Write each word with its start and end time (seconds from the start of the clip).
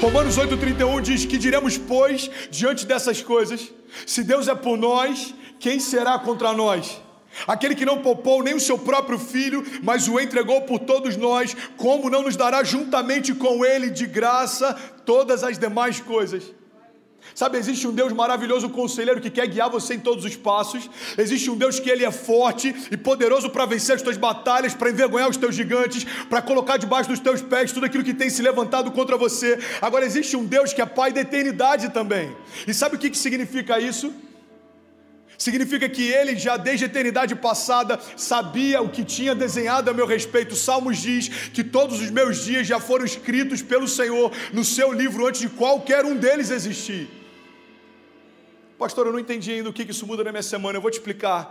Romanos 0.00 0.38
8,31 0.38 1.02
diz 1.02 1.26
que 1.26 1.36
diremos, 1.36 1.76
pois, 1.76 2.30
diante 2.50 2.86
dessas 2.86 3.20
coisas, 3.20 3.70
se 4.06 4.24
Deus 4.24 4.48
é 4.48 4.54
por 4.54 4.78
nós, 4.78 5.34
quem 5.58 5.78
será 5.78 6.18
contra 6.18 6.54
nós? 6.54 7.02
Aquele 7.46 7.74
que 7.74 7.84
não 7.84 8.00
poupou 8.00 8.42
nem 8.42 8.54
o 8.54 8.60
seu 8.60 8.78
próprio 8.78 9.18
filho, 9.18 9.62
mas 9.82 10.08
o 10.08 10.18
entregou 10.18 10.62
por 10.62 10.78
todos 10.78 11.18
nós, 11.18 11.54
como 11.76 12.08
não 12.08 12.22
nos 12.22 12.34
dará 12.34 12.64
juntamente 12.64 13.34
com 13.34 13.62
ele 13.62 13.90
de 13.90 14.06
graça 14.06 14.72
todas 15.04 15.44
as 15.44 15.58
demais 15.58 16.00
coisas? 16.00 16.44
Sabe, 17.34 17.58
existe 17.58 17.86
um 17.86 17.92
Deus 17.92 18.12
maravilhoso, 18.12 18.68
conselheiro, 18.68 19.20
que 19.20 19.30
quer 19.30 19.46
guiar 19.46 19.70
você 19.70 19.94
em 19.94 20.00
todos 20.00 20.24
os 20.24 20.36
passos. 20.36 20.90
Existe 21.16 21.50
um 21.50 21.56
Deus 21.56 21.78
que 21.78 21.88
ele 21.88 22.04
é 22.04 22.10
forte 22.10 22.74
e 22.90 22.96
poderoso 22.96 23.50
para 23.50 23.66
vencer 23.66 23.96
as 23.96 24.02
tuas 24.02 24.16
batalhas, 24.16 24.74
para 24.74 24.90
envergonhar 24.90 25.28
os 25.28 25.36
teus 25.36 25.54
gigantes, 25.54 26.04
para 26.28 26.42
colocar 26.42 26.76
debaixo 26.76 27.08
dos 27.08 27.20
teus 27.20 27.40
pés 27.40 27.72
tudo 27.72 27.86
aquilo 27.86 28.04
que 28.04 28.14
tem 28.14 28.30
se 28.30 28.42
levantado 28.42 28.90
contra 28.90 29.16
você. 29.16 29.58
Agora 29.80 30.04
existe 30.04 30.36
um 30.36 30.44
Deus 30.44 30.72
que 30.72 30.82
é 30.82 30.86
Pai 30.86 31.12
da 31.12 31.20
eternidade 31.20 31.90
também. 31.90 32.34
E 32.66 32.74
sabe 32.74 32.96
o 32.96 32.98
que, 32.98 33.10
que 33.10 33.18
significa 33.18 33.78
isso? 33.78 34.12
Significa 35.40 35.88
que 35.88 36.02
ele 36.02 36.36
já 36.36 36.58
desde 36.58 36.84
a 36.84 36.86
eternidade 36.86 37.34
passada 37.34 37.98
sabia 38.14 38.82
o 38.82 38.90
que 38.90 39.02
tinha 39.02 39.34
desenhado 39.34 39.88
a 39.88 39.94
meu 39.94 40.06
respeito. 40.06 40.54
Salmos 40.54 40.98
diz 40.98 41.28
que 41.48 41.64
todos 41.64 41.98
os 41.98 42.10
meus 42.10 42.44
dias 42.44 42.66
já 42.66 42.78
foram 42.78 43.06
escritos 43.06 43.62
pelo 43.62 43.88
Senhor 43.88 44.30
no 44.52 44.62
seu 44.62 44.92
livro 44.92 45.26
antes 45.26 45.40
de 45.40 45.48
qualquer 45.48 46.04
um 46.04 46.14
deles 46.14 46.50
existir. 46.50 47.08
Pastor, 48.78 49.06
eu 49.06 49.14
não 49.14 49.18
entendi 49.18 49.50
ainda 49.50 49.70
o 49.70 49.72
que 49.72 49.90
isso 49.90 50.06
muda 50.06 50.22
na 50.22 50.30
minha 50.30 50.42
semana. 50.42 50.76
Eu 50.76 50.82
vou 50.82 50.90
te 50.90 50.98
explicar. 50.98 51.42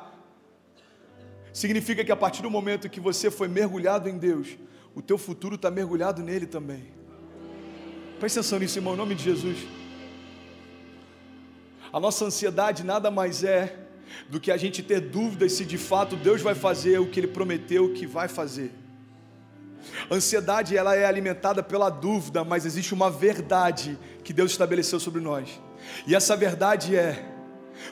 Significa 1.52 2.06
que 2.06 2.12
a 2.12 2.16
partir 2.16 2.44
do 2.44 2.52
momento 2.52 2.88
que 2.88 3.00
você 3.00 3.32
foi 3.32 3.48
mergulhado 3.48 4.08
em 4.08 4.20
Deus, 4.20 4.50
o 4.94 5.02
teu 5.02 5.18
futuro 5.18 5.56
está 5.56 5.72
mergulhado 5.72 6.22
nele 6.22 6.46
também. 6.46 6.94
Preste 8.20 8.38
atenção 8.38 8.60
nisso, 8.60 8.78
irmão, 8.78 8.94
em 8.94 8.98
nome 8.98 9.16
de 9.16 9.24
Jesus. 9.24 9.58
A 11.92 12.00
nossa 12.00 12.26
ansiedade 12.26 12.84
nada 12.84 13.10
mais 13.10 13.44
é 13.44 13.76
do 14.30 14.40
que 14.40 14.52
a 14.52 14.58
gente 14.58 14.82
ter 14.84 15.00
dúvidas 15.00 15.54
se 15.54 15.66
de 15.66 15.78
fato 15.78 16.16
Deus 16.16 16.42
vai 16.42 16.56
fazer 16.56 17.00
o 17.00 17.08
que 17.08 17.20
Ele 17.20 17.28
prometeu 17.28 17.94
que 17.94 18.06
vai 18.06 18.28
fazer. 18.28 18.72
Ansiedade 20.12 20.76
ela 20.76 20.96
é 20.96 21.06
alimentada 21.06 21.64
pela 21.64 21.90
dúvida, 21.90 22.44
mas 22.44 22.66
existe 22.66 22.94
uma 22.94 23.10
verdade 23.10 23.98
que 24.24 24.34
Deus 24.34 24.52
estabeleceu 24.52 25.00
sobre 25.00 25.22
nós. 25.22 25.60
E 26.06 26.16
essa 26.16 26.36
verdade 26.36 26.96
é: 26.96 27.24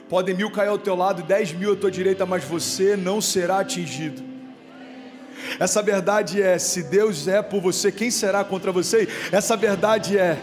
podem 0.08 0.34
mil 0.34 0.50
cair 0.50 0.68
ao 0.68 0.78
teu 0.78 0.94
lado 0.94 1.22
e 1.22 1.24
dez 1.24 1.52
mil 1.52 1.72
à 1.72 1.76
tua 1.76 1.90
direita, 1.90 2.26
mas 2.26 2.44
você 2.44 2.96
não 2.96 3.20
será 3.20 3.60
atingido. 3.60 4.27
Essa 5.58 5.82
verdade 5.82 6.40
é: 6.42 6.58
se 6.58 6.82
Deus 6.82 7.28
é 7.28 7.42
por 7.42 7.60
você, 7.60 7.90
quem 7.90 8.10
será 8.10 8.44
contra 8.44 8.72
você? 8.72 9.08
Essa 9.32 9.56
verdade 9.56 10.18
é 10.18 10.38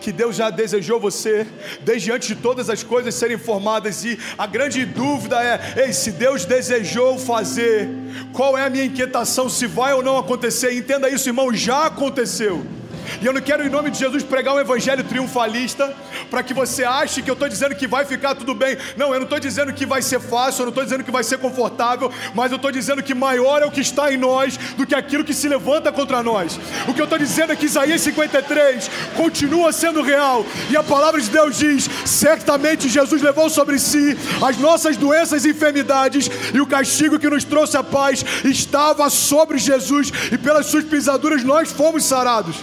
que 0.00 0.12
Deus 0.12 0.36
já 0.36 0.50
desejou 0.50 1.00
você 1.00 1.46
desde 1.80 2.12
antes 2.12 2.28
de 2.28 2.34
todas 2.34 2.68
as 2.68 2.82
coisas 2.82 3.14
serem 3.14 3.38
formadas 3.38 4.04
e 4.04 4.18
a 4.36 4.46
grande 4.46 4.84
dúvida 4.84 5.42
é: 5.42 5.84
ei, 5.86 5.92
se 5.92 6.12
Deus 6.12 6.44
desejou 6.44 7.18
fazer, 7.18 7.88
qual 8.32 8.56
é 8.56 8.64
a 8.64 8.70
minha 8.70 8.84
inquietação 8.84 9.48
se 9.48 9.66
vai 9.66 9.92
ou 9.92 10.02
não 10.02 10.18
acontecer? 10.18 10.72
Entenda 10.72 11.08
isso, 11.08 11.28
irmão, 11.28 11.52
já 11.54 11.86
aconteceu. 11.86 12.79
E 13.20 13.26
eu 13.26 13.32
não 13.32 13.40
quero, 13.40 13.66
em 13.66 13.70
nome 13.70 13.90
de 13.90 13.98
Jesus, 13.98 14.22
pregar 14.22 14.54
um 14.54 14.60
evangelho 14.60 15.02
triunfalista 15.04 15.94
para 16.30 16.42
que 16.42 16.54
você 16.54 16.84
ache 16.84 17.22
que 17.22 17.30
eu 17.30 17.34
estou 17.34 17.48
dizendo 17.48 17.74
que 17.74 17.86
vai 17.86 18.04
ficar 18.04 18.34
tudo 18.34 18.54
bem. 18.54 18.76
Não, 18.96 19.12
eu 19.12 19.20
não 19.20 19.24
estou 19.24 19.40
dizendo 19.40 19.72
que 19.72 19.84
vai 19.86 20.02
ser 20.02 20.20
fácil, 20.20 20.62
eu 20.62 20.66
não 20.66 20.70
estou 20.70 20.84
dizendo 20.84 21.04
que 21.04 21.10
vai 21.10 21.24
ser 21.24 21.38
confortável, 21.38 22.12
mas 22.34 22.50
eu 22.50 22.56
estou 22.56 22.70
dizendo 22.70 23.02
que 23.02 23.14
maior 23.14 23.62
é 23.62 23.66
o 23.66 23.70
que 23.70 23.80
está 23.80 24.12
em 24.12 24.16
nós 24.16 24.56
do 24.76 24.86
que 24.86 24.94
aquilo 24.94 25.24
que 25.24 25.34
se 25.34 25.48
levanta 25.48 25.92
contra 25.92 26.22
nós. 26.22 26.58
O 26.88 26.94
que 26.94 27.00
eu 27.00 27.04
estou 27.04 27.18
dizendo 27.18 27.52
é 27.52 27.56
que 27.56 27.66
Isaías 27.66 28.00
53 28.02 28.90
continua 29.16 29.72
sendo 29.72 30.02
real, 30.02 30.44
e 30.70 30.76
a 30.76 30.82
palavra 30.82 31.20
de 31.20 31.30
Deus 31.30 31.58
diz: 31.58 31.88
certamente 32.04 32.88
Jesus 32.88 33.22
levou 33.22 33.50
sobre 33.50 33.78
si 33.78 34.16
as 34.42 34.56
nossas 34.56 34.96
doenças 34.96 35.44
e 35.44 35.50
enfermidades, 35.50 36.30
e 36.54 36.60
o 36.60 36.66
castigo 36.66 37.18
que 37.18 37.28
nos 37.28 37.44
trouxe 37.44 37.76
a 37.76 37.82
paz 37.82 38.24
estava 38.44 39.08
sobre 39.10 39.58
Jesus, 39.58 40.12
e 40.32 40.38
pelas 40.38 40.66
suas 40.66 40.84
pisaduras 40.84 41.42
nós 41.44 41.70
fomos 41.70 42.04
sarados. 42.04 42.56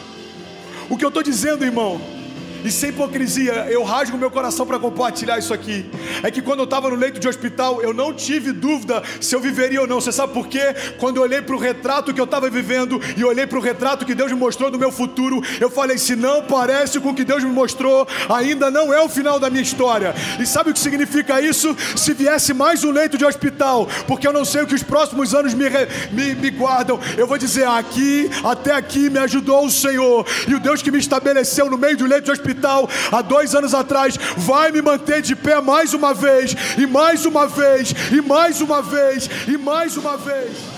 O 0.90 0.98
que 0.98 1.04
eu 1.04 1.10
estou 1.10 1.22
dizendo, 1.22 1.66
irmão, 1.66 2.00
e 2.64 2.72
sem 2.72 2.90
hipocrisia, 2.90 3.68
eu 3.70 3.84
rasgo 3.84 4.18
meu 4.18 4.32
coração 4.32 4.66
para 4.66 4.80
compartilhar 4.80 5.38
isso 5.38 5.54
aqui. 5.54 5.86
É 6.24 6.32
que 6.32 6.42
quando 6.42 6.60
eu 6.60 6.66
estava 6.66 6.90
no 6.90 6.96
leito 6.96 7.20
de 7.20 7.28
hospital, 7.28 7.82
eu 7.82 7.94
não 7.94 8.14
tive 8.14 8.52
dúvida 8.52 9.04
se 9.22 9.36
eu 9.36 9.40
viveria 9.40 9.82
ou 9.82 9.88
não. 9.88 10.02
Você 10.02 10.12
sabe 10.12 10.34
por 10.34 10.48
quê? 10.48 10.76
Quando 10.98 11.18
eu 11.18 11.24
olhei 11.24 11.42
para 11.42 11.56
o 11.56 11.60
retrato 11.60 12.14
que 12.14 12.20
eu 12.20 12.26
estava 12.26 12.50
vivendo 12.50 13.00
e 13.16 13.24
olhei 13.24 13.46
para 13.46 13.58
o 13.58 13.62
retrato 13.62 14.06
que 14.06 14.16
Deus 14.16 14.32
me 14.32 14.38
mostrou 14.38 14.72
do 14.72 14.80
meu 14.80 14.92
futuro, 14.92 15.42
eu 15.60 15.70
falei: 15.70 15.98
se 15.98 16.16
não 16.16 16.44
parece 16.44 17.00
com 17.00 17.10
o 17.10 17.16
que 17.16 17.24
Deus 17.24 17.44
me 17.44 17.52
mostrou, 17.52 18.08
ainda 18.30 18.72
não 18.72 18.94
é 18.94 19.02
o 19.02 19.10
final 19.10 19.40
da 19.40 19.50
minha 19.50 19.64
história. 19.64 20.14
E 20.40 20.46
sabe 20.46 20.72
o 20.72 20.74
que 20.74 20.80
significa 20.80 21.42
isso? 21.42 21.76
Se 21.96 22.14
viesse 22.14 22.54
mais 22.54 22.84
um 22.84 22.92
leito 22.92 23.18
de 23.18 23.26
hospital, 23.26 23.88
porque 24.08 24.28
eu 24.28 24.34
não 24.34 24.46
sei 24.46 24.64
o 24.64 24.68
que 24.68 24.76
os 24.76 24.84
próximos 24.84 25.34
anos 25.34 25.54
me, 25.54 25.66
me, 26.12 26.36
me 26.36 26.50
guardam, 26.50 27.00
eu 27.18 27.28
vou 27.28 27.38
dizer: 27.38 27.68
aqui, 27.68 28.30
até 28.44 28.74
aqui 28.74 29.10
me 29.10 29.20
ajudou 29.20 29.66
o 29.66 29.72
Senhor. 29.72 30.26
E 30.48 30.56
o 30.56 30.60
Deus 30.60 30.82
que 30.82 30.92
me 30.92 31.00
estabeleceu 31.00 31.70
no 31.70 31.78
meio 31.78 31.96
do 31.96 32.06
leito 32.06 32.26
de 32.26 32.32
hospital 32.32 32.47
hospital 32.48 32.90
há 33.12 33.22
dois 33.22 33.54
anos 33.54 33.74
atrás, 33.74 34.18
vai 34.38 34.72
me 34.72 34.82
manter 34.82 35.22
de 35.22 35.36
pé 35.36 35.60
mais 35.60 35.94
uma 35.94 36.14
vez, 36.14 36.56
e 36.78 36.88
mais 36.88 37.26
uma 37.26 37.48
vez, 37.48 37.94
e 38.12 38.22
mais 38.22 38.62
uma 38.62 38.82
vez, 38.82 39.30
e 39.48 39.58
mais 39.58 39.98
uma 39.98 40.16
vez. 40.18 40.77